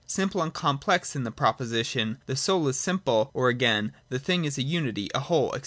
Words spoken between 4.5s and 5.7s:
a unity, a whole,' &c.